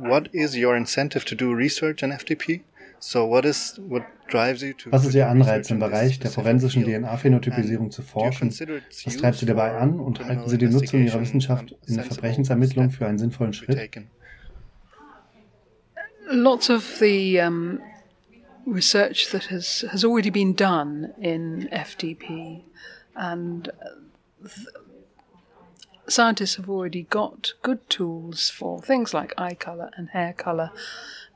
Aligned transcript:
what 0.00 0.28
is 0.32 0.56
your 0.56 0.76
incentive 0.76 1.24
to 1.26 1.34
do 1.34 1.52
research 1.52 2.02
in 2.02 2.10
FTP? 2.10 2.62
Was 4.90 5.06
ist 5.06 5.14
Ihr 5.14 5.28
Anreiz 5.28 5.70
im 5.70 5.78
Bereich 5.78 6.18
der 6.18 6.30
forensischen 6.30 6.84
DNA-Phänotypisierung 6.84 7.90
zu 7.90 8.02
forschen? 8.02 8.50
Was 8.50 9.16
treibt 9.16 9.38
Sie 9.38 9.46
dabei 9.46 9.72
an 9.78 9.98
und 9.98 10.22
halten 10.22 10.48
Sie 10.48 10.58
die 10.58 10.68
Nutzung 10.68 11.04
Ihrer 11.04 11.20
Wissenschaft 11.20 11.74
in 11.86 11.94
der 11.94 12.04
Verbrechensermittlung 12.04 12.90
für 12.90 13.06
einen 13.06 13.18
sinnvollen 13.18 13.54
Schritt? 13.54 13.78
Lots 16.30 16.70
of 16.70 16.84
the 17.00 17.40
um, 17.40 17.80
research 18.66 19.30
that 19.32 19.50
has, 19.50 19.84
has 19.90 20.04
already 20.04 20.30
been 20.30 20.54
done 20.54 21.12
in 21.18 21.68
FTP 21.72 22.60
and 23.14 23.68
uh, 23.68 24.48
scientists 26.10 26.56
have 26.56 26.68
already 26.68 27.02
got 27.04 27.52
good 27.62 27.88
tools 27.88 28.50
for 28.50 28.80
things 28.82 29.14
like 29.14 29.32
eye 29.38 29.54
color 29.54 29.90
and 29.96 30.10
hair 30.10 30.32
color 30.32 30.70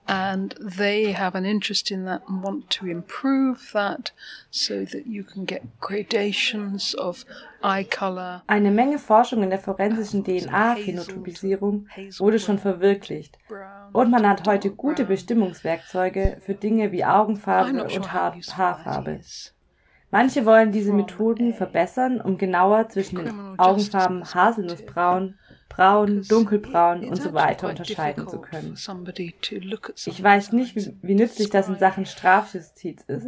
and 0.07 0.55
they 0.61 1.13
have 1.13 1.35
an 1.35 1.47
interest 1.47 1.91
in 1.91 2.05
that 2.05 2.23
and 2.29 2.43
want 2.43 2.69
to 2.69 2.87
improve 2.87 3.71
that 3.73 4.11
so 4.51 4.85
that 4.85 5.07
you 5.07 5.25
can 5.25 5.45
get 5.45 5.81
gradations 5.81 6.95
of 6.95 7.25
eye 7.63 7.85
color. 7.85 8.43
Eine 8.47 8.71
Menge 8.71 8.99
Forschung 8.99 9.43
in 9.43 9.51
der 9.51 9.59
forensischen 9.59 10.23
DNA-Phänotypisierung 10.25 11.89
wurde 12.19 12.39
schon 12.39 12.59
verwirklicht. 12.59 13.39
Und 13.93 14.11
man 14.11 14.29
hat 14.29 14.47
heute 14.47 14.71
gute 14.71 15.05
Bestimmungswerkzeuge 15.05 16.39
für 16.41 16.55
Dinge 16.55 16.93
wie 16.93 17.05
Augenfarbe 17.05 17.85
und 17.85 18.13
Haar 18.13 18.35
Haarfarbe. 18.35 19.21
Manche 20.15 20.47
wollen 20.47 20.71
diese 20.71 20.93
Methoden 20.93 21.55
verbessern, 21.55 22.21
um 22.21 22.39
genauer 22.39 22.89
zwischen 22.89 23.17
den 23.17 23.59
Augenfarben 23.59 24.25
Haselnussbraun 24.25 25.35
braun, 25.69 26.23
dunkelbraun 26.23 27.05
und 27.05 27.17
so 27.17 27.33
weiter 27.33 27.69
unterscheiden 27.69 28.29
zu 28.29 28.41
können. 28.41 28.77
Ich 30.07 30.23
weiß 30.23 30.53
nicht, 30.53 30.77
wie, 30.77 30.97
wie 31.03 31.15
nützlich 31.17 31.51
das 31.51 31.69
in 31.69 31.79
Sachen 31.79 32.07
Strafjustiz 32.07 33.03
ist, 33.03 33.27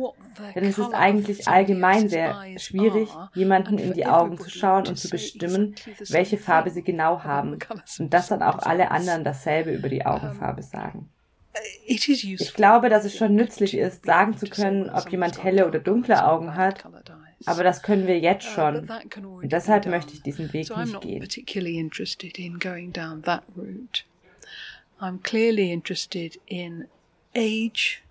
denn 0.54 0.64
es 0.64 0.78
ist 0.78 0.94
eigentlich 0.94 1.48
allgemein 1.48 2.08
sehr 2.08 2.36
schwierig, 2.58 3.08
jemanden 3.34 3.78
in 3.78 3.92
die 3.94 4.06
Augen 4.06 4.38
zu 4.38 4.48
schauen 4.48 4.86
und 4.86 4.96
zu 4.96 5.08
bestimmen, 5.08 5.74
welche 6.08 6.38
Farbe 6.38 6.70
sie 6.70 6.82
genau 6.82 7.24
haben 7.24 7.58
und 7.98 8.14
dass 8.14 8.28
dann 8.28 8.42
auch 8.42 8.60
alle 8.60 8.92
anderen 8.92 9.24
dasselbe 9.24 9.72
über 9.72 9.88
die 9.88 10.06
Augenfarbe 10.06 10.62
sagen. 10.62 11.10
Ich 11.86 12.54
glaube, 12.54 12.88
dass 12.88 13.04
es 13.04 13.16
schon 13.16 13.34
nützlich 13.34 13.76
ist, 13.76 14.04
sagen 14.04 14.36
zu 14.36 14.46
können, 14.46 14.90
ob 14.90 15.10
jemand 15.10 15.42
helle 15.42 15.66
oder 15.66 15.78
dunkle 15.78 16.26
Augen 16.26 16.54
hat 16.54 16.84
aber 17.44 17.62
das 17.62 17.82
können 17.82 18.06
wir 18.06 18.18
jetzt 18.18 18.46
uh, 18.46 18.50
schon. 18.50 18.88
Und 18.88 19.52
deshalb 19.52 19.86
möchte 19.86 20.14
ich 20.14 20.22
diesen 20.22 20.52
Weg 20.52 20.74
nicht 20.76 21.00
gehen. 21.00 21.22
I'm 24.98 25.22
clearly 25.22 25.72
interested 25.72 26.40
in 26.46 26.88
age, 27.36 28.02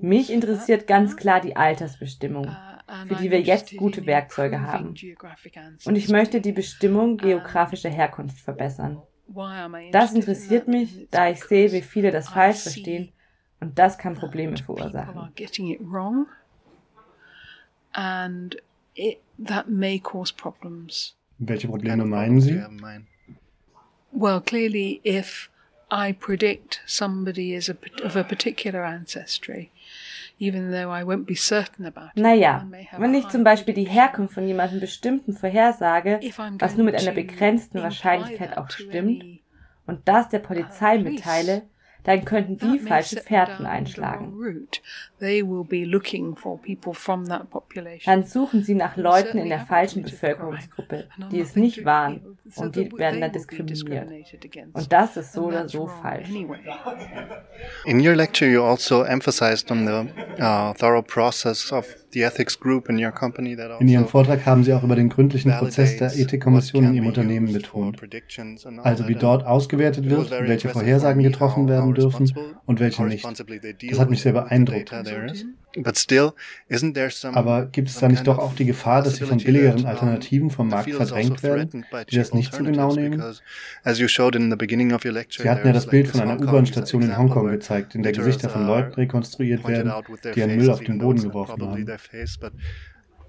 Mich 0.00 0.30
interessiert 0.30 0.86
ganz 0.86 1.16
klar 1.16 1.40
die 1.40 1.56
Altersbestimmung, 1.56 2.46
uh, 2.46 3.06
für 3.08 3.16
die 3.16 3.32
wir 3.32 3.40
jetzt 3.40 3.76
gute 3.76 4.06
Werkzeuge 4.06 4.62
haben. 4.62 4.94
Und 5.84 5.96
ich 5.96 6.08
möchte 6.08 6.40
die 6.40 6.52
Bestimmung 6.52 7.16
geografischer 7.16 7.90
Herkunft 7.90 8.38
verbessern. 8.38 9.02
Das 9.92 10.12
interessiert 10.12 10.68
mich, 10.68 11.08
da 11.10 11.30
ich 11.30 11.42
sehe, 11.44 11.70
wie 11.72 11.82
viele 11.82 12.10
das 12.10 12.28
falsch 12.28 12.60
verstehen 12.60 13.12
und 13.60 13.78
das 13.78 13.98
kann 13.98 14.14
Probleme 14.14 14.56
verursachen 14.56 15.30
and 17.96 18.56
it, 18.94 19.22
that 19.38 19.68
may 19.68 19.98
cause 19.98 20.32
problems. 20.32 21.14
Welche 21.38 21.68
Probleme 21.68 22.04
meinen 22.04 22.40
Sie? 22.40 22.62
Well, 24.12 24.40
clearly, 24.40 25.00
if 25.04 25.50
I 25.90 26.12
predict 26.12 26.80
somebody 26.86 27.54
is 27.54 27.68
a, 27.68 27.76
of 28.04 28.16
a 28.16 28.24
particular 28.24 28.84
ancestry, 28.84 29.70
even 30.38 30.72
though 30.72 30.90
I 30.90 31.04
won't 31.04 31.26
be 31.26 31.36
certain 31.36 31.86
about 31.86 32.10
it. 32.16 32.22
Naja, 32.22 32.66
wenn 32.98 33.14
ich 33.14 33.28
zum 33.28 33.44
Beispiel 33.44 33.74
die 33.74 33.84
Herkunft 33.84 34.34
von 34.34 34.46
jemandem 34.46 34.80
bestimmten 34.80 35.32
vorhersage, 35.32 36.20
was 36.58 36.76
nur 36.76 36.84
mit 36.84 36.96
einer 36.96 37.12
begrenzten 37.12 37.82
Wahrscheinlichkeit 37.82 38.56
auch 38.56 38.70
stimmt, 38.70 39.24
und 39.86 40.00
das 40.08 40.28
der 40.28 40.40
Polizei 40.40 40.98
mitteile, 40.98 41.62
dann 42.06 42.24
könnten 42.24 42.58
die 42.72 42.78
falsche 42.78 43.16
Fährten 43.16 43.66
einschlagen. 43.66 44.32
Dann 48.04 48.24
suchen 48.24 48.62
sie 48.62 48.74
nach 48.74 48.96
Leuten 48.96 49.38
in 49.38 49.48
der 49.48 49.60
falschen 49.60 50.02
Bevölkerungsgruppe, 50.02 51.08
die 51.32 51.40
es 51.40 51.56
nicht 51.56 51.84
waren, 51.84 52.38
und 52.54 52.76
die 52.76 52.92
werden 52.96 53.20
dann 53.20 53.32
diskriminiert. 53.32 54.08
Und 54.72 54.92
das 54.92 55.16
ist 55.16 55.32
so 55.32 55.46
oder 55.46 55.68
so 55.68 55.88
falsch. 55.88 56.28
In 57.84 58.06
your 58.06 58.14
lecture 58.14 58.48
you 58.48 58.62
also 58.62 59.02
emphasized 59.02 59.70
on 59.72 59.86
the 59.86 60.08
uh, 60.40 60.72
thorough 60.74 61.02
process 61.02 61.72
of 61.72 61.86
in 62.16 63.88
Ihrem 63.88 64.06
Vortrag 64.06 64.46
haben 64.46 64.64
Sie 64.64 64.72
auch 64.72 64.82
über 64.82 64.96
den 64.96 65.10
gründlichen 65.10 65.52
Prozess 65.52 65.98
der 65.98 66.16
Ethikkommission 66.16 66.84
in 66.84 66.94
Ihrem 66.94 67.06
Unternehmen 67.06 67.52
betont. 67.52 68.00
Also 68.82 69.06
wie 69.08 69.14
dort 69.14 69.44
ausgewertet 69.44 70.08
wird, 70.08 70.30
welche 70.30 70.70
Vorhersagen 70.70 71.22
getroffen 71.22 71.68
werden 71.68 71.94
dürfen 71.94 72.32
und 72.64 72.80
welche 72.80 73.04
nicht. 73.04 73.24
Das 73.24 73.98
hat 73.98 74.10
mich 74.10 74.22
sehr 74.22 74.32
beeindruckt. 74.32 74.92
Aber 77.34 77.66
gibt 77.66 77.88
es 77.88 77.98
da 77.98 78.08
nicht 78.08 78.26
doch 78.26 78.38
auch 78.38 78.54
die 78.54 78.64
Gefahr, 78.64 79.02
dass 79.02 79.16
sie 79.16 79.24
von 79.24 79.38
billigeren 79.38 79.84
Alternativen 79.86 80.50
vom 80.50 80.68
Markt 80.68 80.90
verdrängt 80.92 81.42
werden, 81.42 81.84
die 82.10 82.16
das 82.16 82.32
nicht 82.32 82.52
so 82.54 82.62
genau 82.64 82.94
nehmen? 82.94 83.22
Sie 83.84 85.48
hatten 85.48 85.66
ja 85.66 85.72
das 85.72 85.86
Bild 85.86 86.08
von 86.08 86.20
einer 86.20 86.40
U-Bahn-Station 86.40 87.02
in 87.02 87.16
Hongkong 87.16 87.48
gezeigt, 87.48 87.94
in 87.94 88.02
der 88.02 88.12
Gesichter 88.12 88.48
von 88.48 88.66
Leuten 88.66 88.94
rekonstruiert 88.94 89.66
werden, 89.66 89.92
die 90.34 90.40
ihren 90.40 90.56
Müll 90.56 90.70
auf 90.70 90.80
den 90.80 90.98
Boden 90.98 91.22
geworfen 91.22 91.60
haben. 91.60 91.86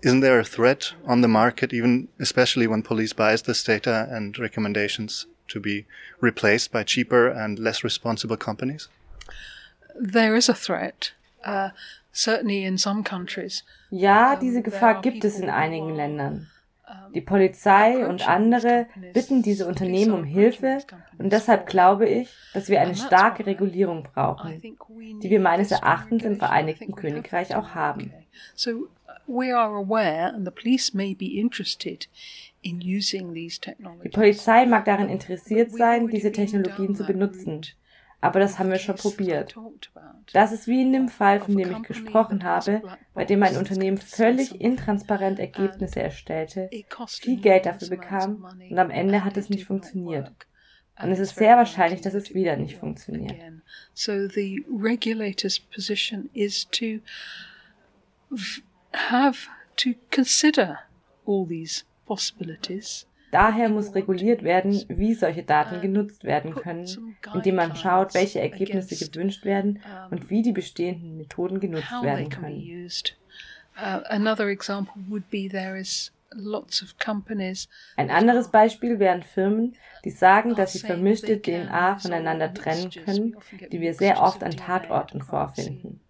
Isn't 0.04 0.22
there 0.22 0.40
a 0.40 0.44
threat 0.44 0.94
on 1.08 1.22
the 1.24 1.28
market, 1.28 1.74
even 1.74 2.08
especially 2.20 2.68
when 2.68 2.84
police 2.84 3.14
buys 3.14 3.42
this 3.42 3.64
data 3.64 4.08
and 4.12 4.38
recommendations 4.38 5.26
to 5.48 5.60
be 5.60 5.88
replaced 6.22 6.72
by 6.72 6.84
cheaper 6.84 7.28
and 7.28 7.58
less 7.58 7.84
responsible 7.84 8.38
companies? 8.38 8.90
There 10.00 10.36
is 10.36 10.50
a 10.50 10.54
threat. 10.54 11.14
Uh, 11.44 11.70
certainly 12.18 12.66
in 12.66 12.78
some 12.78 13.04
countries. 13.04 13.64
Ja, 13.90 14.36
diese 14.36 14.62
Gefahr 14.62 15.02
gibt 15.02 15.24
es 15.24 15.40
in 15.40 15.50
einigen 15.50 15.96
Ländern. 15.96 16.48
Die 17.14 17.22
Polizei 17.22 18.08
und 18.08 18.28
andere 18.28 18.88
bitten 19.14 19.42
diese 19.42 19.68
Unternehmen 19.68 20.14
um 20.14 20.24
Hilfe 20.24 20.80
und 21.18 21.34
deshalb 21.34 21.68
glaube 21.68 22.08
ich, 22.08 22.30
dass 22.54 22.70
wir 22.70 22.80
eine 22.80 22.96
starke 22.96 23.46
Regulierung 23.46 24.04
brauchen, 24.04 24.62
die 24.62 25.30
wir 25.30 25.42
meines 25.42 25.72
Erachtens 25.72 26.24
im 26.24 26.38
Vereinigten 26.38 26.96
Königreich 26.96 27.56
auch 27.56 27.76
haben. 27.76 28.14
Die 34.04 34.10
Polizei 34.10 34.66
mag 34.66 34.86
darin 34.86 35.10
interessiert 35.10 35.72
sein, 35.72 36.08
diese 36.08 36.32
Technologien 36.32 36.96
zu 36.96 37.06
benutzen. 37.06 37.62
Aber 38.20 38.40
das 38.40 38.58
haben 38.58 38.72
wir 38.72 38.80
schon 38.80 38.96
probiert. 38.96 39.56
Das 40.34 40.52
ist 40.52 40.68
wie 40.68 40.82
in 40.82 40.92
dem 40.92 41.08
Fall, 41.08 41.40
von 41.40 41.56
dem 41.56 41.72
ich 41.72 41.84
gesprochen 41.84 42.44
habe, 42.44 42.82
bei 43.14 43.26
dem 43.26 43.44
ein 43.44 43.58
Unternehmen 43.58 43.98
völlig 43.98 44.60
intransparent 44.60 45.40
Ergebnisse 45.40 46.02
erstellte, 46.02 46.70
viel 47.08 47.40
Geld 47.40 47.68
dafür 47.68 47.90
bekam 47.90 48.44
und 48.70 48.80
am 48.80 48.90
Ende 48.90 49.24
hat 49.24 49.38
es 49.38 49.50
nicht 49.50 49.66
funktioniert. 49.66 50.32
Und 51.00 51.12
es 51.12 51.20
ist 51.20 51.36
sehr 51.36 51.58
wahrscheinlich, 51.58 52.02
dass 52.02 52.16
es 52.16 52.34
wieder 52.34 52.56
nicht 52.56 52.78
funktioniert. 52.78 53.36
So 53.94 54.28
the 54.28 54.66
regulator's 54.68 55.60
position 55.60 56.30
is 56.34 56.68
to 56.70 57.00
have 58.94 59.48
to 59.76 59.92
consider 60.10 60.80
all 61.26 61.46
these 61.48 61.84
possibilities 62.08 63.06
Daher 63.32 63.68
muss 63.70 63.94
reguliert 63.94 64.44
werden, 64.44 64.84
wie 64.88 65.14
solche 65.14 65.44
Daten 65.44 65.82
genutzt 65.82 66.24
werden 66.24 66.56
können, 66.56 67.18
indem 67.34 67.56
man 67.56 67.76
schaut, 67.76 68.14
welche 68.14 68.40
Ergebnisse 68.40 68.96
gewünscht 69.10 69.44
werden 69.44 69.82
und 70.10 70.30
wie 70.30 70.42
die 70.42 70.54
bestehenden 70.54 71.18
Methoden 71.18 71.60
genutzt 71.60 71.92
werden 72.02 72.30
können. 72.30 72.90
Uh, 73.80 74.02
Ein 77.96 78.10
anderes 78.10 78.50
Beispiel 78.50 79.00
wären 79.00 79.24
Firmen, 79.24 79.76
die 80.04 80.10
sagen, 80.10 80.56
dass 80.56 80.74
sie 80.74 80.80
vermischte 80.80 81.42
DNA 81.42 81.98
voneinander 81.98 82.54
trennen 82.54 82.92
können, 82.92 83.36
die 83.72 83.82
wir 83.82 83.94
sehr 83.94 84.22
oft 84.22 84.44
an 84.44 84.52
Tatorten 84.52 85.22
vorfinden. 85.22 86.02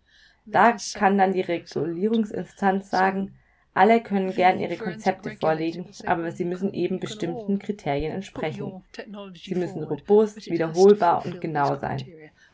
Da 0.46 0.78
kann 0.94 1.18
dann 1.18 1.34
die 1.34 1.42
Regulierungsinstanz 1.42 2.90
sagen, 2.90 3.38
alle 3.78 4.02
können 4.02 4.34
gern 4.34 4.60
ihre 4.60 4.76
Konzepte 4.76 5.32
vorlegen, 5.32 5.86
aber 6.06 6.32
sie 6.32 6.46
müssen 6.46 6.74
eben 6.74 7.00
bestimmten 7.00 7.60
Kriterien 7.60 8.12
entsprechen. 8.12 8.84
Sie 9.36 9.56
müssen 9.56 9.84
robust, 9.84 10.50
wiederholbar 10.50 11.26
und 11.26 11.40
genau 11.40 11.78
sein. 11.78 12.04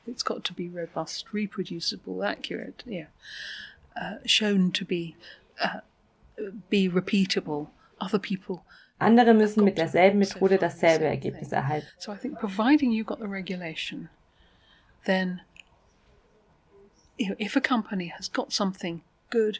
It's 0.05 0.25
got 0.25 0.43
to 0.43 0.53
be 0.53 0.69
robust, 0.69 1.33
reproducible, 1.33 2.23
accurate, 2.23 2.83
yeah. 2.85 3.07
Uh, 3.95 4.17
shown 4.25 4.73
to 4.73 4.83
be 4.83 5.13
uh, 5.61 5.79
be 6.69 6.89
repeatable. 6.89 7.67
Other 8.01 8.19
people 8.19 8.63
Andere 8.99 9.33
müssen 9.33 9.63
mit 9.63 9.77
derselben 9.77 10.19
Methode 10.19 10.57
dasselbe 10.57 11.05
Ergebnis 11.05 11.51
erhalten. 11.51 11.87
So 11.97 12.11
I 12.11 12.17
think 12.17 12.39
providing 12.39 12.91
you 12.91 13.03
got 13.05 13.19
the 13.19 13.27
regulation, 13.27 14.09
then 15.05 15.41
you 17.17 17.29
know, 17.29 17.35
if 17.37 17.55
a 17.55 17.61
company 17.61 18.11
has 18.17 18.31
got 18.31 18.51
something 18.51 19.01
good 19.29 19.59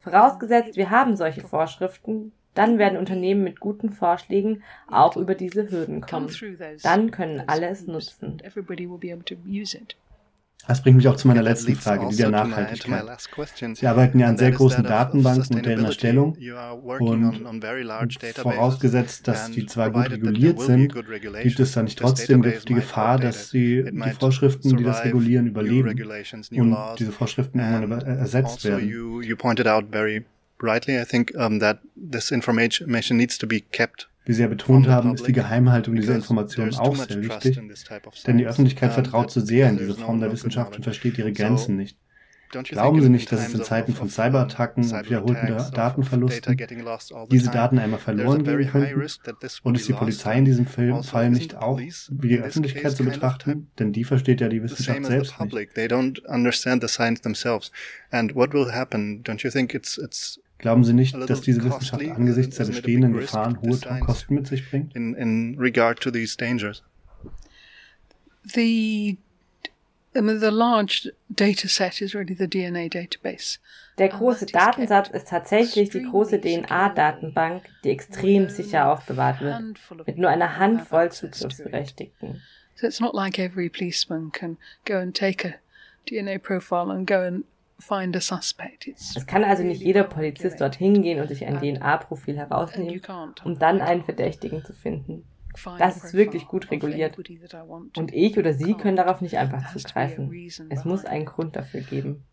Vorausgesetzt, 0.00 0.76
wir 0.76 0.90
haben 0.90 1.16
solche 1.16 1.40
Vorschriften, 1.40 2.32
dann 2.54 2.78
werden 2.78 2.98
Unternehmen 2.98 3.44
mit 3.44 3.60
guten 3.60 3.92
Vorschlägen 3.92 4.62
auch 4.90 5.16
über 5.16 5.34
diese 5.34 5.70
Hürden 5.70 6.00
kommen. 6.00 6.34
Dann 6.82 7.10
können 7.10 7.44
alle 7.46 7.68
es 7.68 7.86
nutzen. 7.86 8.42
Das 10.66 10.82
bringt 10.82 10.98
mich 10.98 11.08
auch 11.08 11.16
zu 11.16 11.28
meiner 11.28 11.42
letzten 11.42 11.74
Frage, 11.76 12.08
die 12.10 12.16
der 12.16 12.26
also 12.26 12.48
Nachhaltigkeit. 12.48 13.04
Sie 13.74 13.86
arbeiten 13.86 14.18
ja 14.18 14.26
an 14.26 14.36
sehr 14.36 14.50
großen 14.50 14.84
Datenbanken 14.84 15.56
und 15.56 15.66
deren 15.66 15.84
Erstellung 15.86 16.36
und 16.98 18.18
vorausgesetzt, 18.34 19.26
dass 19.28 19.50
die 19.50 19.66
zwar 19.66 19.90
gut 19.90 20.10
reguliert 20.10 20.60
sind, 20.60 20.94
gibt 21.42 21.60
es 21.60 21.72
da 21.72 21.82
nicht 21.82 21.98
trotzdem 21.98 22.42
die 22.42 22.74
Gefahr, 22.74 23.18
dass 23.18 23.50
sie 23.50 23.84
die 23.90 24.10
Vorschriften, 24.18 24.76
die 24.76 24.84
das 24.84 25.04
regulieren, 25.04 25.46
überleben 25.46 25.88
und 26.50 26.76
diese 26.98 27.12
Vorschriften 27.12 27.60
irgendwann 27.60 28.02
ersetzt 28.02 28.64
werden. 28.64 29.14
rightly, 30.60 30.98
I 30.98 31.04
think 31.04 31.32
um, 31.36 31.60
that 31.60 31.80
this 31.96 32.30
information 32.30 33.16
needs 33.16 33.38
to 33.38 33.46
be 33.46 33.60
kept 33.60 34.08
wie 34.28 34.34
Sie 34.34 34.42
ja 34.42 34.48
betont 34.48 34.88
haben, 34.88 35.14
ist 35.14 35.26
die 35.26 35.32
Geheimhaltung 35.32 35.96
dieser 35.96 36.14
Informationen 36.14 36.74
auch 36.74 36.94
sehr 36.96 37.22
wichtig, 37.22 37.58
denn 38.26 38.36
die 38.36 38.46
Öffentlichkeit 38.46 38.92
vertraut 38.92 39.30
zu 39.30 39.40
sehr 39.40 39.70
in 39.70 39.78
diese 39.78 39.94
Form 39.94 40.20
der 40.20 40.30
Wissenschaft 40.30 40.76
und 40.76 40.82
versteht 40.82 41.16
ihre 41.16 41.32
Grenzen 41.32 41.76
nicht. 41.76 41.98
Glauben 42.50 43.02
Sie 43.02 43.08
nicht, 43.10 43.30
dass 43.32 43.46
es 43.48 43.54
in 43.54 43.62
Zeiten 43.62 43.94
von 43.94 44.08
Cyberattacken 44.08 44.82
und 44.84 45.06
wiederholten 45.06 45.46
Datenverlusten 45.74 46.56
diese 47.30 47.50
Daten 47.50 47.78
einmal 47.78 48.00
verloren 48.00 48.44
gehen 48.44 48.66
könnten? 48.66 49.06
Und 49.62 49.76
ist 49.76 49.88
die 49.88 49.92
Polizei 49.94 50.38
in 50.38 50.44
diesem 50.44 50.66
Fall 50.66 51.30
nicht 51.30 51.56
auch 51.56 51.78
wie 51.78 52.28
die 52.28 52.38
Öffentlichkeit 52.40 52.96
zu 52.96 53.04
betrachten? 53.04 53.70
Denn 53.78 53.92
die 53.92 54.04
versteht 54.04 54.40
ja 54.40 54.48
die 54.48 54.62
Wissenschaft 54.62 55.04
selbst 55.06 55.40
nicht. 55.40 55.54
Glauben 60.58 60.84
Sie 60.84 60.92
nicht, 60.92 61.14
dass 61.14 61.40
diese 61.40 61.62
Wissenschaft 61.64 62.02
angesichts 62.10 62.56
der 62.56 62.64
bestehenden 62.64 63.12
Gefahren 63.12 63.60
hohe 63.60 63.78
Kosten 64.00 64.34
mit 64.34 64.48
sich 64.48 64.68
bringt? 64.68 64.94
In, 64.96 65.14
in 65.14 65.56
regard 65.58 66.00
to 66.00 66.10
these 66.10 66.36
dangers. 66.36 66.82
The 68.44 69.18
I 70.16 70.20
mean, 70.20 70.40
the 70.40 70.50
large 70.50 71.08
data 71.32 71.68
set 71.68 72.02
is 72.02 72.14
really 72.14 72.34
the 72.34 72.48
DNA 72.48 72.88
database. 72.88 73.58
Der 73.98 74.08
große 74.08 74.46
Datensatz 74.46 75.10
ist 75.10 75.28
tatsächlich 75.28 75.90
die 75.90 76.02
große 76.02 76.40
DNA-Datenbank, 76.40 77.64
die 77.84 77.90
extrem 77.90 78.48
sicher 78.48 78.90
aufbewahrt 78.90 79.40
wird, 79.40 80.06
mit 80.06 80.18
nur 80.18 80.30
einer 80.30 80.56
Handvoll 80.56 81.12
Zugriffsberechtigten. 81.12 82.40
So 82.76 82.86
it's 82.86 83.00
not 83.00 83.14
like 83.14 83.38
every 83.38 83.68
policeman 83.68 84.30
can 84.32 84.56
go 84.84 84.94
and 84.94 85.14
take 85.14 85.46
a 85.46 85.54
DNA 86.08 86.38
profile 86.38 86.90
and 86.90 87.06
go 87.06 87.20
and 87.20 87.44
es 87.80 89.26
kann 89.26 89.44
also 89.44 89.62
nicht 89.62 89.82
jeder 89.82 90.04
Polizist 90.04 90.60
dorthin 90.60 91.02
gehen 91.02 91.20
und 91.20 91.28
sich 91.28 91.46
ein 91.46 91.60
DNA-Profil 91.60 92.36
herausnehmen, 92.36 93.00
um 93.44 93.58
dann 93.58 93.80
einen 93.80 94.04
Verdächtigen 94.04 94.64
zu 94.64 94.72
finden. 94.72 95.24
Das 95.78 95.96
ist 96.04 96.14
wirklich 96.14 96.46
gut 96.46 96.70
reguliert. 96.70 97.18
Und 97.96 98.12
ich 98.12 98.38
oder 98.38 98.52
Sie 98.52 98.74
können 98.74 98.96
darauf 98.96 99.20
nicht 99.20 99.38
einfach 99.38 99.72
zugreifen. 99.72 100.30
Es 100.68 100.84
muss 100.84 101.04
einen 101.04 101.24
Grund 101.24 101.56
dafür 101.56 101.80
geben. 101.80 102.24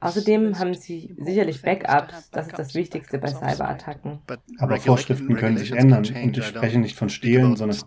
Außerdem 0.00 0.58
haben 0.58 0.74
sie 0.74 1.14
sicherlich 1.18 1.62
Backups, 1.62 2.30
das 2.30 2.48
ist 2.48 2.58
das 2.58 2.74
Wichtigste 2.74 3.18
bei 3.18 3.28
Cyberattacken. 3.28 4.18
Aber 4.58 4.76
Vorschriften 4.78 5.34
können 5.36 5.56
sich 5.56 5.72
ändern 5.72 6.04
und 6.04 6.36
wir 6.36 6.42
sprechen 6.42 6.82
nicht 6.82 6.96
von 6.98 7.08
Stehlen, 7.08 7.56
sondern 7.56 7.78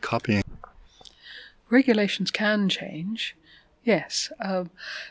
Kopieren. 0.00 0.42
Regulations 1.70 2.32
can 2.32 2.68
change. 2.68 3.34
Yes, 3.84 4.32
um, 4.42 4.70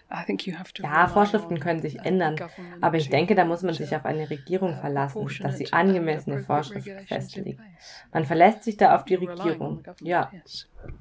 I 0.09 0.23
think 0.25 0.47
you 0.47 0.57
have 0.57 0.73
to 0.73 0.83
ja, 0.83 1.07
Vorschriften 1.07 1.59
können 1.59 1.81
sich 1.81 1.99
ändern, 1.99 2.35
aber 2.81 2.97
ich 2.97 3.07
denke, 3.07 3.35
da 3.35 3.45
muss 3.45 3.61
man 3.61 3.75
sich 3.75 3.95
auf 3.95 4.03
eine 4.03 4.27
Regierung 4.27 4.73
uh, 4.73 4.81
verlassen, 4.81 5.29
dass 5.41 5.59
sie 5.59 5.71
angemessene 5.71 6.39
Vorschriften 6.39 7.05
festlegt. 7.05 7.59
Man 8.11 8.25
verlässt 8.25 8.63
sich 8.63 8.75
da 8.75 8.95
auf 8.95 9.05
die 9.05 9.15
Regierung. 9.15 9.83
Ja. 10.01 10.31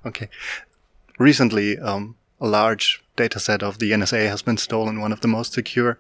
Okay. 0.05 0.29
Recently, 1.19 1.81
um, 1.81 2.17
a 2.41 2.47
large 2.47 3.01
dataset 3.17 3.63
of 3.63 3.79
the 3.81 3.97
NSA 3.97 4.29
has 4.29 4.43
been 4.43 4.59
stolen, 4.59 4.99
one 4.99 5.15
of 5.15 5.21
the 5.23 5.29
most 5.29 5.55
secure 5.55 5.97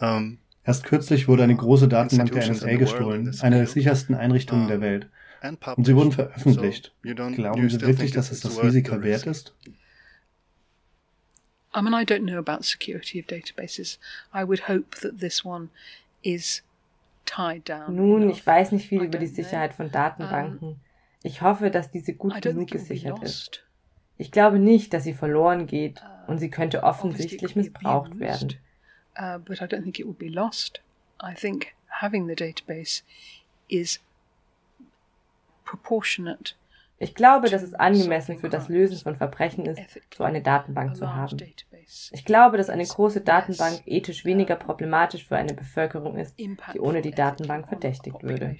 um, 0.00 0.38
Erst 0.64 0.84
kürzlich 0.84 1.26
wurde 1.26 1.42
eine 1.42 1.56
große 1.56 1.88
Datenbank 1.88 2.32
der 2.32 2.48
NSA 2.48 2.76
gestohlen, 2.76 3.36
eine 3.40 3.56
der 3.56 3.66
sichersten 3.66 4.14
Einrichtungen 4.14 4.68
der 4.68 4.80
Welt. 4.80 5.08
Und 5.42 5.84
sie 5.84 5.96
wurden 5.96 6.12
veröffentlicht. 6.12 6.92
Glauben 7.02 7.68
Sie 7.68 7.80
wirklich, 7.80 8.12
dass 8.12 8.30
es 8.30 8.40
das 8.40 8.62
Risiko 8.62 9.02
wert 9.02 9.26
ist? 9.26 9.54
I 11.74 11.80
mean, 11.80 11.94
I 11.94 12.04
don't 12.04 12.26
know 12.26 12.38
about 12.38 12.64
security 12.64 13.18
of 13.18 13.26
databases. 13.26 13.98
I 14.32 14.44
would 14.44 14.68
hope 14.68 15.00
that 15.00 15.20
this 15.20 15.42
one 15.44 15.70
is 16.22 16.62
tied 17.24 17.66
down. 17.66 17.96
Nun, 17.96 18.28
ich 18.28 18.46
weiß 18.46 18.72
nicht 18.72 18.86
viel 18.86 19.02
über 19.02 19.18
die 19.18 19.26
Sicherheit 19.26 19.72
von 19.72 19.90
Datenbanken. 19.90 20.80
Ich 21.22 21.40
hoffe, 21.40 21.70
dass 21.70 21.90
diese 21.90 22.14
gut 22.14 22.42
genug 22.42 22.70
gesichert 22.70 23.22
ist. 23.22 23.64
Ich 24.18 24.30
glaube 24.30 24.58
nicht, 24.58 24.92
dass 24.92 25.04
sie 25.04 25.14
verloren 25.14 25.66
geht 25.66 26.02
uh, 26.02 26.30
und 26.30 26.38
sie 26.38 26.50
könnte 26.50 26.82
offensichtlich 26.82 27.56
missbraucht 27.56 28.18
werden. 28.18 28.54
Uh, 29.18 29.38
but 29.38 29.60
I 29.60 29.64
don't 29.64 29.82
think 29.82 29.98
it 29.98 30.06
would 30.06 30.18
be 30.18 30.28
lost. 30.28 30.80
I 31.22 31.34
think 31.34 31.74
having 31.88 32.26
the 32.26 32.34
database 32.34 33.02
is 33.68 34.00
proportionate. 35.64 36.54
Ich 36.98 37.16
glaube, 37.16 37.50
dass 37.50 37.62
es 37.62 37.74
angemessen 37.74 38.38
für 38.38 38.48
das 38.48 38.68
Lösen 38.68 38.96
von 38.96 39.16
Verbrechen 39.16 39.66
ist, 39.66 39.80
so 40.16 40.22
eine 40.22 40.40
Datenbank 40.40 40.96
zu 40.96 41.12
haben. 41.12 41.36
Ich 42.12 42.24
glaube, 42.24 42.56
dass 42.58 42.70
eine 42.70 42.86
große 42.86 43.22
Datenbank 43.22 43.82
ethisch 43.86 44.24
weniger 44.24 44.54
problematisch 44.54 45.26
für 45.26 45.36
eine 45.36 45.52
Bevölkerung 45.52 46.16
ist, 46.16 46.38
die 46.38 46.78
ohne 46.78 47.02
die 47.02 47.10
Datenbank 47.10 47.66
verdächtigt 47.68 48.22
würde. 48.22 48.56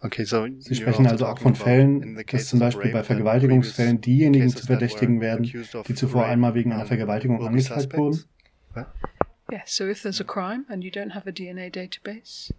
Okay, 0.00 0.24
so 0.24 0.46
Sie 0.58 0.74
sprechen 0.74 1.06
also 1.06 1.26
auch 1.26 1.38
von 1.38 1.54
Fällen, 1.54 2.22
dass 2.26 2.48
zum 2.48 2.58
Beispiel 2.58 2.90
bei 2.90 3.04
Vergewaltigungsfällen 3.04 4.00
diejenigen 4.00 4.48
zu 4.50 4.66
Verdächtigen 4.66 5.20
werden, 5.20 5.44
die 5.44 5.94
zuvor 5.94 6.26
einmal 6.26 6.54
wegen 6.54 6.72
einer 6.72 6.86
Vergewaltigung 6.86 7.46
angeklagt 7.46 7.96
wurden? 7.96 8.24
Yes, 9.50 9.74
so 9.76 9.86
if 9.88 10.02
there's 10.02 10.20
a 10.20 10.24
crime 10.24 10.64
and 10.68 10.82
you 10.82 10.90
don't 10.90 11.10
have 11.10 11.26
a 11.28 11.32
DNA 11.32 11.70
database, 11.70 12.50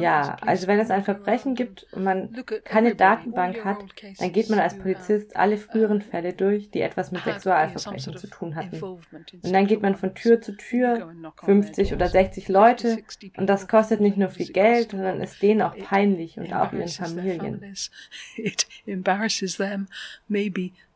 ja, 0.00 0.36
also 0.40 0.66
wenn 0.66 0.80
es 0.80 0.90
ein 0.90 1.04
Verbrechen 1.04 1.54
gibt 1.54 1.86
und 1.92 2.02
man 2.02 2.44
keine 2.64 2.94
Datenbank 2.96 3.64
hat, 3.64 3.78
dann 4.18 4.32
geht 4.32 4.50
man 4.50 4.58
als 4.58 4.76
Polizist 4.76 5.36
alle 5.36 5.56
früheren 5.56 6.02
Fälle 6.02 6.32
durch, 6.34 6.70
die 6.70 6.80
etwas 6.80 7.10
mit 7.12 7.22
Sexualverbrechen 7.22 8.16
zu 8.16 8.26
tun 8.26 8.56
hatten. 8.56 8.82
Und 8.82 9.52
dann 9.52 9.66
geht 9.66 9.82
man 9.82 9.94
von 9.94 10.14
Tür 10.14 10.42
zu 10.42 10.56
Tür, 10.56 11.14
50 11.44 11.94
oder 11.94 12.08
60 12.08 12.48
Leute, 12.48 12.98
und 13.36 13.46
das 13.46 13.68
kostet 13.68 14.00
nicht 14.00 14.16
nur 14.16 14.30
viel 14.30 14.52
Geld, 14.52 14.90
sondern 14.90 15.20
ist 15.22 15.40
denen 15.40 15.62
auch 15.62 15.76
peinlich 15.78 16.36
und 16.36 16.52
auch 16.52 16.72
ihren 16.72 16.88
Familien. 16.88 17.62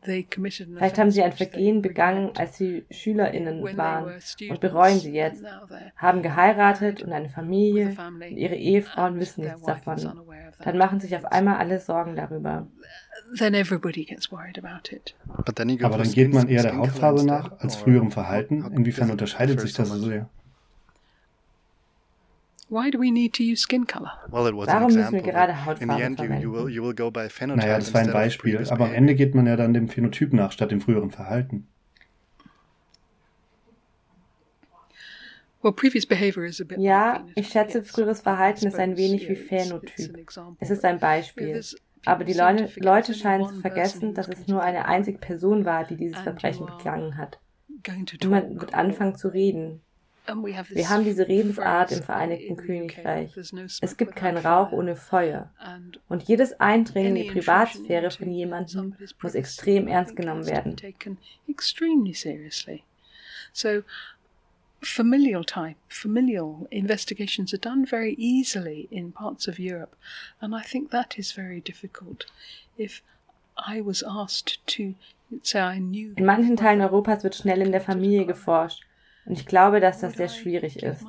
Vielleicht 0.05 0.97
haben 0.97 1.11
sie 1.11 1.23
ein 1.23 1.33
Vergehen 1.33 1.81
begangen, 1.81 2.31
als 2.37 2.57
sie 2.57 2.85
SchülerInnen 2.91 3.63
waren 3.77 4.13
und 4.49 4.59
bereuen 4.59 4.99
sie 4.99 5.11
jetzt, 5.11 5.43
haben 5.95 6.21
geheiratet 6.21 7.03
und 7.03 7.11
eine 7.11 7.29
Familie 7.29 7.95
und 8.13 8.37
ihre 8.37 8.55
Ehefrauen 8.55 9.19
wissen 9.19 9.43
nichts 9.45 9.63
davon. 9.63 10.21
Dann 10.63 10.77
machen 10.77 10.99
sich 10.99 11.15
auf 11.15 11.25
einmal 11.25 11.57
alle 11.57 11.79
Sorgen 11.79 12.15
darüber. 12.15 12.67
Aber 15.33 15.53
dann 15.53 15.67
geht 16.11 16.33
man 16.33 16.47
eher 16.47 16.61
der 16.63 16.77
Hautfarbe 16.77 17.23
nach 17.25 17.59
als 17.59 17.75
früherem 17.75 18.11
Verhalten. 18.11 18.63
Inwiefern 18.73 19.11
unterscheidet 19.11 19.59
sich 19.59 19.73
das 19.73 19.89
so 19.89 19.97
sehr? 19.97 20.29
Why 22.67 22.89
do 22.89 22.99
we 22.99 23.11
need 23.11 23.33
to 23.33 23.43
use 23.43 23.61
skin 23.61 23.85
color? 23.85 24.11
Well, 24.29 24.47
it 24.47 24.55
was 24.55 24.67
Warum 24.67 24.91
müssen 24.91 25.13
wir 25.13 25.21
gerade 25.21 25.65
Hautfarbe 25.65 26.15
verwenden? 26.15 27.57
Naja, 27.57 27.77
das 27.77 27.93
war 27.93 28.01
ein 28.01 28.11
Beispiel, 28.11 28.57
aber 28.69 28.85
am 28.85 28.93
Ende 28.93 29.13
geht 29.13 29.35
man 29.35 29.45
ja 29.45 29.55
dann 29.55 29.73
dem 29.73 29.87
Phänotyp 29.87 30.33
nach, 30.33 30.51
statt 30.51 30.71
dem 30.71 30.81
früheren 30.81 31.11
Verhalten. 31.11 31.67
Ja, 36.77 37.25
ich 37.35 37.47
schätze, 37.49 37.83
früheres 37.83 38.21
Verhalten 38.21 38.67
ist 38.67 38.77
ein 38.77 38.97
wenig 38.97 39.27
wie 39.29 39.35
Phänotyp. 39.35 40.27
Es 40.59 40.69
ist 40.69 40.85
ein 40.85 40.99
Beispiel. 40.99 41.61
Aber 42.05 42.23
die 42.23 42.33
Leute, 42.33 42.69
Leute 42.79 43.13
scheinen 43.15 43.47
zu 43.47 43.61
vergessen, 43.61 44.13
dass 44.13 44.27
es 44.27 44.47
nur 44.47 44.61
eine 44.61 44.85
einzige 44.85 45.17
Person 45.17 45.65
war, 45.65 45.83
die 45.85 45.95
dieses 45.97 46.19
Verbrechen 46.21 46.67
begangen 46.67 47.17
hat. 47.17 47.39
Und 47.87 48.29
man 48.29 48.59
wird 48.61 48.75
anfangen 48.75 49.15
zu 49.15 49.27
reden, 49.29 49.81
Wir 50.27 50.89
haben 50.89 51.03
diese 51.03 51.27
Redensart 51.27 51.91
im 51.91 52.01
Vereinigten 52.01 52.55
Königreich. 52.57 53.35
Es 53.81 53.97
gibt 53.97 54.15
keinen 54.15 54.37
Rauch 54.37 54.71
ohne 54.71 54.95
Feuer. 54.95 55.51
Und 56.07 56.23
jedes 56.23 56.59
Eindringen 56.59 57.15
in 57.15 57.23
die 57.23 57.31
Privatsphäre 57.31 58.11
von 58.11 58.31
jemandem 58.31 58.95
muss 59.21 59.35
extrem 59.35 59.87
ernst 59.87 60.15
genommen 60.15 60.45
werden. 60.45 60.75
Familial 64.81 65.43
type, 65.43 65.77
familial 65.87 66.67
investigations 66.69 67.51
are 67.53 67.59
done 67.59 67.85
very 67.87 68.13
easily 68.19 68.87
in 68.91 69.11
parts 69.11 69.47
of 69.47 69.57
Europe, 69.57 69.95
and 70.39 70.53
I 70.53 70.61
think 70.61 70.91
that 70.91 71.17
is 71.17 71.31
very 71.31 71.59
difficult. 71.59 72.27
If 72.77 73.01
I 73.57 73.81
was 73.81 74.03
asked 74.03 74.59
to 74.77 74.93
say 75.41 75.59
I 75.59 75.79
knew. 75.79 76.13
In 76.15 76.25
manchen 76.25 76.55
Teilen 76.55 76.81
Europas 76.81 77.23
wird 77.23 77.35
schnell 77.35 77.61
in 77.61 77.71
der 77.71 77.81
Familie 77.81 78.27
geforscht. 78.27 78.83
Und 79.25 79.33
ich 79.33 79.45
glaube, 79.45 79.79
dass 79.79 79.99
das 79.99 80.13
sehr 80.13 80.29
schwierig 80.29 80.83
ist. 80.83 81.03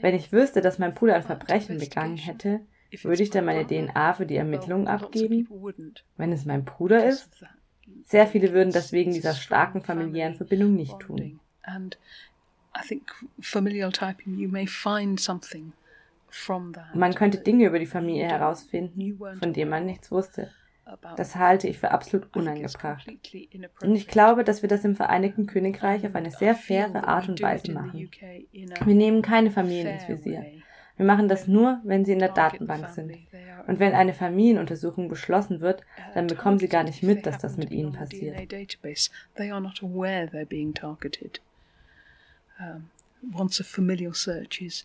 Wenn 0.00 0.14
ich 0.14 0.32
wüsste, 0.32 0.60
dass 0.60 0.78
mein 0.78 0.94
Bruder 0.94 1.16
ein 1.16 1.22
Verbrechen 1.22 1.78
begangen 1.78 2.16
hätte, 2.16 2.60
würde 3.02 3.22
ich 3.22 3.30
dann 3.30 3.44
meine 3.44 3.66
DNA 3.66 4.14
für 4.14 4.26
die 4.26 4.36
Ermittlungen 4.36 4.88
abgeben? 4.88 5.48
Wenn 6.16 6.32
es 6.32 6.44
mein 6.44 6.64
Bruder 6.64 7.04
ist? 7.06 7.44
Sehr 8.04 8.26
viele 8.26 8.52
würden 8.52 8.72
das 8.72 8.92
wegen 8.92 9.12
dieser 9.12 9.34
starken 9.34 9.82
familiären 9.82 10.34
Verbindung 10.34 10.74
nicht 10.74 10.98
tun. 11.00 11.40
Man 16.94 17.14
könnte 17.14 17.38
Dinge 17.38 17.66
über 17.66 17.78
die 17.78 17.86
Familie 17.86 18.26
herausfinden, 18.26 19.18
von 19.38 19.52
denen 19.52 19.70
man 19.70 19.86
nichts 19.86 20.10
wusste. 20.10 20.50
Das 21.16 21.36
halte 21.36 21.68
ich 21.68 21.78
für 21.78 21.90
absolut 21.90 22.34
unangebracht. 22.34 23.06
Und 23.82 23.94
ich 23.94 24.08
glaube, 24.08 24.44
dass 24.44 24.62
wir 24.62 24.68
das 24.68 24.84
im 24.84 24.96
Vereinigten 24.96 25.46
Königreich 25.46 26.06
auf 26.06 26.14
eine 26.14 26.30
sehr 26.30 26.54
faire 26.54 27.06
Art 27.06 27.28
und 27.28 27.42
Weise 27.42 27.72
machen. 27.72 28.10
Wir 28.50 28.94
nehmen 28.94 29.22
keine 29.22 29.50
Familien 29.50 29.88
ins 29.88 30.08
Visier. 30.08 30.44
Wir 30.96 31.06
machen 31.06 31.28
das 31.28 31.46
nur, 31.46 31.80
wenn 31.84 32.04
sie 32.04 32.12
in 32.12 32.18
der 32.18 32.30
Datenbank 32.30 32.88
sind. 32.88 33.16
Und 33.66 33.78
wenn 33.78 33.94
eine 33.94 34.14
Familienuntersuchung 34.14 35.08
beschlossen 35.08 35.60
wird, 35.60 35.82
dann 36.14 36.26
bekommen 36.26 36.58
sie 36.58 36.68
gar 36.68 36.84
nicht 36.84 37.02
mit, 37.02 37.26
dass 37.26 37.38
das 37.38 37.56
mit 37.56 37.70
ihnen 37.70 37.92
passiert. 37.92 38.52
once 43.32 43.60
a 43.60 43.64
familial 43.64 44.14
search 44.14 44.62
is 44.62 44.84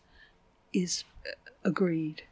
is 0.72 1.06
agreed. 1.64 2.24